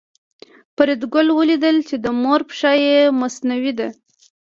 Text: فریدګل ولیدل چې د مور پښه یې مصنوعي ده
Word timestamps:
فریدګل 0.75 1.27
ولیدل 1.33 1.77
چې 1.87 1.95
د 2.03 2.05
مور 2.21 2.41
پښه 2.49 2.71
یې 2.85 2.97
مصنوعي 3.21 3.73
ده 3.79 3.89